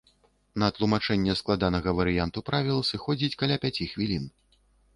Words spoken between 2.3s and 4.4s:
правіл сыходзіць каля пяці хвілін.